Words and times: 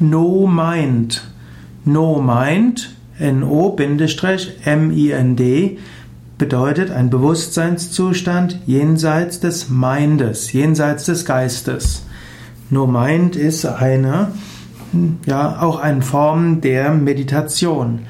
No 0.00 0.46
Mind. 0.46 1.22
No 1.84 2.20
Mind, 2.22 2.94
N-O-M-I-N-D, 3.18 3.78
bedeutet 6.38 6.90
ein 6.92 7.10
Bewusstseinszustand 7.10 8.60
jenseits 8.64 9.40
des 9.40 9.68
Mindes, 9.70 10.52
jenseits 10.52 11.06
des 11.06 11.24
Geistes. 11.24 12.04
No 12.70 12.86
Mind 12.86 13.34
ist 13.34 13.66
eine, 13.66 14.28
ja, 15.26 15.60
auch 15.60 15.80
eine 15.80 16.02
Form 16.02 16.60
der 16.60 16.92
Meditation. 16.92 18.00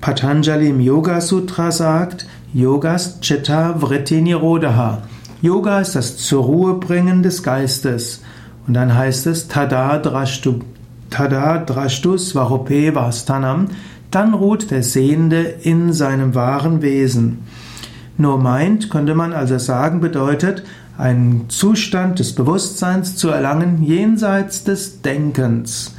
Patanjali 0.00 0.70
im 0.70 0.80
Yoga 0.80 1.20
Sutra 1.20 1.72
sagt, 1.72 2.26
Yogas 2.54 3.20
Chitta 3.20 3.74
Vritti 3.80 4.22
Nirodha. 4.22 5.02
Yoga 5.42 5.80
ist 5.80 5.94
das 5.94 6.16
zur 6.16 6.44
Ruhe 6.44 6.74
bringen 6.74 7.22
des 7.22 7.42
Geistes. 7.42 8.22
Und 8.66 8.72
dann 8.74 8.96
heißt 8.96 9.26
es 9.26 9.48
Tada 9.48 9.98
Drashtu, 9.98 10.60
Tada 11.10 11.58
Drashtu 11.58 12.18
Svarupe 12.18 12.94
Vastanam. 12.94 13.68
Dann 14.10 14.34
ruht 14.34 14.70
der 14.70 14.82
Sehende 14.82 15.42
in 15.42 15.92
seinem 15.92 16.34
wahren 16.34 16.82
Wesen. 16.82 17.40
No 18.16 18.36
Mind 18.36 18.90
könnte 18.90 19.14
man 19.14 19.32
also 19.32 19.58
sagen 19.58 20.00
bedeutet, 20.00 20.64
einen 20.96 21.48
Zustand 21.48 22.18
des 22.18 22.34
Bewusstseins 22.34 23.16
zu 23.16 23.28
erlangen 23.28 23.82
jenseits 23.82 24.64
des 24.64 25.02
Denkens. 25.02 25.94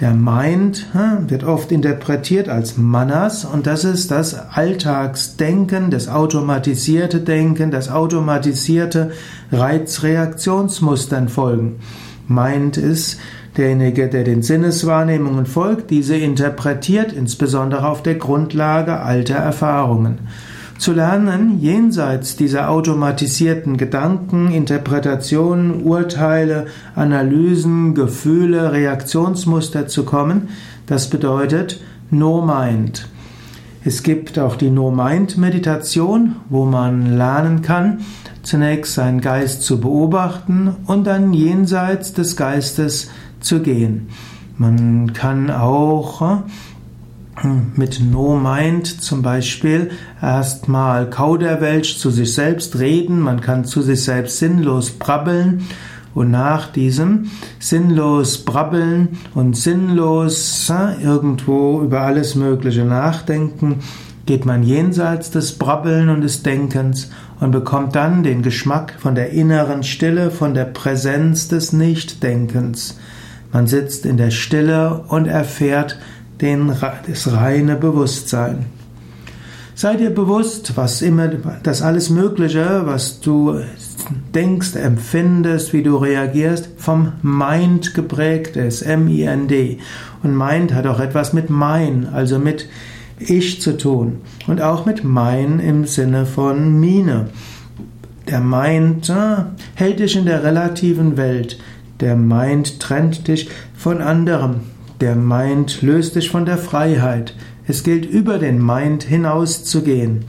Der 0.00 0.14
Mind 0.14 0.86
wird 1.28 1.44
oft 1.44 1.70
interpretiert 1.70 2.48
als 2.48 2.78
Manas 2.78 3.44
und 3.44 3.66
das 3.66 3.84
ist 3.84 4.10
das 4.10 4.34
Alltagsdenken, 4.34 5.90
das 5.90 6.08
automatisierte 6.08 7.20
Denken, 7.20 7.70
das 7.70 7.90
automatisierte 7.90 9.12
Reizreaktionsmustern 9.52 11.28
folgen. 11.28 11.80
Mind 12.26 12.78
ist 12.78 13.20
derjenige, 13.60 14.08
der 14.08 14.24
den 14.24 14.42
Sinneswahrnehmungen 14.42 15.46
folgt, 15.46 15.90
diese 15.90 16.16
interpretiert, 16.16 17.12
insbesondere 17.12 17.86
auf 17.86 18.02
der 18.02 18.14
Grundlage 18.14 19.00
alter 19.00 19.36
Erfahrungen. 19.36 20.18
Zu 20.78 20.92
lernen, 20.92 21.60
jenseits 21.60 22.36
dieser 22.36 22.70
automatisierten 22.70 23.76
Gedanken, 23.76 24.50
Interpretationen, 24.50 25.82
Urteile, 25.82 26.68
Analysen, 26.94 27.94
Gefühle, 27.94 28.72
Reaktionsmuster 28.72 29.86
zu 29.88 30.04
kommen, 30.04 30.48
das 30.86 31.10
bedeutet 31.10 31.80
No 32.10 32.42
Mind. 32.42 33.06
Es 33.82 34.02
gibt 34.02 34.38
auch 34.38 34.56
die 34.56 34.70
No-Mind-Meditation, 34.70 36.36
wo 36.50 36.66
man 36.66 37.16
lernen 37.16 37.62
kann, 37.62 38.00
zunächst 38.42 38.94
seinen 38.94 39.22
Geist 39.22 39.62
zu 39.62 39.80
beobachten 39.80 40.76
und 40.86 41.06
dann 41.06 41.32
jenseits 41.32 42.12
des 42.12 42.36
Geistes 42.36 43.08
zu 43.40 43.60
gehen. 43.60 44.08
Man 44.56 45.12
kann 45.12 45.50
auch 45.50 46.42
mit 47.74 48.00
No 48.00 48.38
Mind 48.38 48.86
zum 48.86 49.22
Beispiel 49.22 49.90
erstmal 50.20 51.08
Kauderwelsch 51.08 51.98
zu 51.98 52.10
sich 52.10 52.34
selbst 52.34 52.78
reden, 52.78 53.20
man 53.20 53.40
kann 53.40 53.64
zu 53.64 53.82
sich 53.82 54.04
selbst 54.04 54.38
sinnlos 54.38 54.90
brabbeln 54.90 55.62
und 56.14 56.30
nach 56.30 56.70
diesem 56.72 57.30
sinnlos 57.58 58.44
brabbeln 58.44 59.18
und 59.34 59.56
sinnlos 59.56 60.70
irgendwo 61.02 61.80
über 61.82 62.02
alles 62.02 62.34
Mögliche 62.34 62.84
nachdenken, 62.84 63.76
geht 64.26 64.44
man 64.44 64.62
jenseits 64.62 65.30
des 65.30 65.58
Brabbeln 65.58 66.08
und 66.08 66.20
des 66.20 66.42
Denkens 66.42 67.10
und 67.40 67.52
bekommt 67.52 67.96
dann 67.96 68.22
den 68.22 68.42
Geschmack 68.42 68.94
von 68.98 69.14
der 69.14 69.30
inneren 69.30 69.82
Stille, 69.82 70.30
von 70.30 70.52
der 70.54 70.66
Präsenz 70.66 71.48
des 71.48 71.72
Nichtdenkens. 71.72 72.98
Man 73.52 73.66
sitzt 73.66 74.06
in 74.06 74.16
der 74.16 74.30
Stille 74.30 75.04
und 75.08 75.26
erfährt 75.26 75.98
den, 76.40 76.72
das 77.06 77.32
reine 77.32 77.76
Bewusstsein. 77.76 78.66
Sei 79.74 79.96
dir 79.96 80.10
bewusst, 80.10 80.76
was 80.76 81.00
immer, 81.00 81.28
das 81.62 81.80
alles 81.80 82.10
Mögliche, 82.10 82.82
was 82.84 83.20
du 83.20 83.60
denkst, 84.34 84.76
empfindest, 84.76 85.72
wie 85.72 85.82
du 85.82 85.96
reagierst, 85.96 86.68
vom 86.76 87.12
Mind 87.22 87.94
geprägt 87.94 88.56
ist, 88.56 88.82
M-I-N-D. 88.82 89.78
Und 90.22 90.36
Mind 90.36 90.74
hat 90.74 90.86
auch 90.86 91.00
etwas 91.00 91.32
mit 91.32 91.48
mein, 91.48 92.08
also 92.12 92.38
mit 92.38 92.68
Ich 93.18 93.62
zu 93.62 93.76
tun. 93.78 94.18
Und 94.46 94.60
auch 94.60 94.84
mit 94.84 95.02
mein 95.02 95.60
im 95.60 95.86
Sinne 95.86 96.26
von 96.26 96.78
Mine. 96.78 97.30
Der 98.28 98.40
Mind 98.40 99.08
äh, 99.08 99.44
hält 99.74 100.00
dich 100.00 100.14
in 100.14 100.26
der 100.26 100.44
relativen 100.44 101.16
Welt. 101.16 101.58
Der 102.00 102.16
Mind 102.16 102.80
trennt 102.80 103.28
dich 103.28 103.48
von 103.74 104.00
anderem. 104.00 104.60
Der 105.00 105.14
Mind 105.14 105.82
löst 105.82 106.16
dich 106.16 106.30
von 106.30 106.46
der 106.46 106.58
Freiheit. 106.58 107.34
Es 107.66 107.82
gilt 107.82 108.06
über 108.06 108.38
den 108.38 108.64
Mind 108.64 109.02
hinauszugehen. 109.02 110.24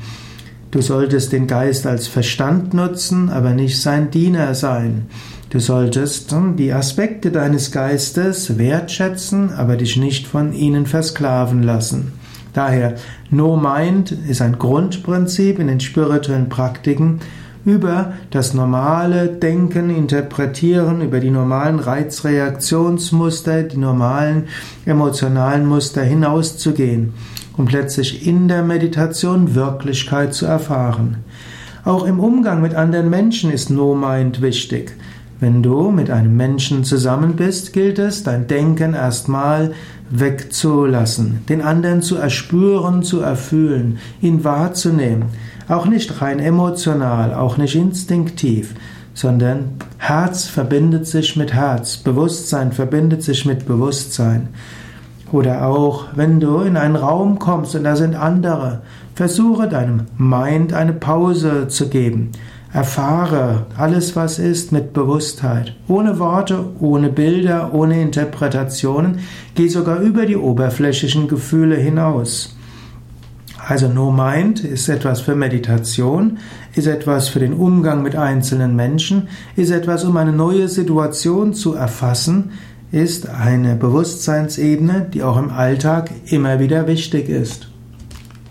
Du 0.71 0.81
solltest 0.81 1.33
den 1.33 1.47
Geist 1.47 1.85
als 1.85 2.07
Verstand 2.07 2.73
nutzen, 2.73 3.29
aber 3.29 3.51
nicht 3.51 3.81
sein 3.81 4.11
Diener 4.11 4.55
sein. 4.55 5.07
Du 5.49 5.59
solltest 5.59 6.31
hm, 6.31 6.55
die 6.55 6.71
Aspekte 6.71 7.29
deines 7.29 7.71
Geistes 7.71 8.57
wertschätzen, 8.57 9.51
aber 9.51 9.75
dich 9.75 9.97
nicht 9.97 10.27
von 10.27 10.53
ihnen 10.53 10.85
versklaven 10.85 11.63
lassen. 11.63 12.13
Daher, 12.53 12.95
No 13.29 13.57
Mind 13.57 14.11
ist 14.11 14.41
ein 14.41 14.59
Grundprinzip 14.59 15.59
in 15.59 15.67
den 15.67 15.79
spirituellen 15.79 16.47
Praktiken 16.47 17.19
über 17.65 18.13
das 18.31 18.53
normale 18.53 19.27
Denken, 19.27 19.89
Interpretieren, 19.89 21.01
über 21.01 21.19
die 21.19 21.29
normalen 21.29 21.79
Reizreaktionsmuster, 21.79 23.63
die 23.63 23.77
normalen 23.77 24.45
emotionalen 24.85 25.65
Muster 25.65 26.03
hinauszugehen, 26.03 27.13
um 27.57 27.65
plötzlich 27.65 28.25
in 28.25 28.47
der 28.47 28.63
Meditation 28.63 29.53
Wirklichkeit 29.55 30.33
zu 30.33 30.45
erfahren. 30.45 31.17
Auch 31.83 32.05
im 32.05 32.19
Umgang 32.19 32.61
mit 32.61 32.75
anderen 32.75 33.09
Menschen 33.09 33.51
ist 33.51 33.69
No 33.69 33.95
Mind 33.95 34.41
wichtig. 34.41 34.95
Wenn 35.39 35.63
du 35.63 35.89
mit 35.89 36.11
einem 36.11 36.37
Menschen 36.37 36.83
zusammen 36.83 37.35
bist, 37.35 37.73
gilt 37.73 37.97
es, 37.97 38.21
dein 38.21 38.45
Denken 38.45 38.93
erstmal 38.93 39.73
wegzulassen, 40.11 41.39
den 41.49 41.61
anderen 41.61 42.01
zu 42.01 42.17
erspüren, 42.17 43.01
zu 43.01 43.21
erfühlen, 43.21 43.97
ihn 44.21 44.43
wahrzunehmen. 44.43 45.25
Auch 45.67 45.85
nicht 45.85 46.21
rein 46.21 46.39
emotional, 46.39 47.33
auch 47.33 47.57
nicht 47.57 47.75
instinktiv, 47.75 48.75
sondern 49.13 49.69
Herz 49.97 50.45
verbindet 50.45 51.07
sich 51.07 51.35
mit 51.35 51.53
Herz, 51.53 51.97
Bewusstsein 51.97 52.71
verbindet 52.71 53.23
sich 53.23 53.45
mit 53.45 53.65
Bewusstsein. 53.65 54.49
Oder 55.31 55.65
auch, 55.65 56.07
wenn 56.15 56.41
du 56.41 56.59
in 56.59 56.75
einen 56.75 56.97
Raum 56.97 57.39
kommst 57.39 57.73
und 57.75 57.85
da 57.85 57.95
sind 57.95 58.15
andere, 58.15 58.81
versuche 59.15 59.69
deinem 59.69 60.07
Mind 60.17 60.73
eine 60.73 60.93
Pause 60.93 61.69
zu 61.69 61.87
geben. 61.87 62.31
Erfahre 62.73 63.65
alles, 63.77 64.15
was 64.15 64.39
ist, 64.39 64.71
mit 64.71 64.93
Bewusstheit. 64.93 65.75
Ohne 65.89 66.19
Worte, 66.19 66.67
ohne 66.79 67.09
Bilder, 67.09 67.73
ohne 67.73 68.01
Interpretationen. 68.01 69.19
Geh 69.55 69.67
sogar 69.67 69.99
über 69.99 70.25
die 70.25 70.37
oberflächlichen 70.37 71.27
Gefühle 71.27 71.75
hinaus. 71.75 72.55
Also 73.67 73.89
No 73.89 74.11
Mind 74.11 74.63
ist 74.63 74.89
etwas 74.89 75.21
für 75.21 75.35
Meditation, 75.35 76.39
ist 76.73 76.87
etwas 76.87 77.27
für 77.27 77.39
den 77.39 77.53
Umgang 77.53 78.01
mit 78.01 78.15
einzelnen 78.15 78.75
Menschen, 78.75 79.27
ist 79.55 79.69
etwas, 79.69 80.03
um 80.03 80.17
eine 80.17 80.31
neue 80.31 80.67
Situation 80.67 81.53
zu 81.53 81.75
erfassen, 81.75 82.51
ist 82.91 83.29
eine 83.29 83.75
Bewusstseinsebene, 83.75 85.07
die 85.13 85.23
auch 85.23 85.37
im 85.37 85.49
Alltag 85.49 86.09
immer 86.25 86.59
wieder 86.59 86.87
wichtig 86.87 87.29
ist. 87.29 87.70